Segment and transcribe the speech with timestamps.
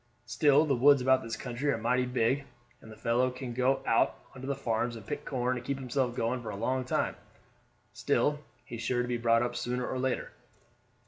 [0.25, 2.45] Still the woods about this country are mighty big,
[2.81, 5.77] and the fellow can go out on to the farms and pick corn and keep
[5.77, 7.15] himself going for a long time.
[7.93, 10.31] Still, he's sure to be brought up sooner or later."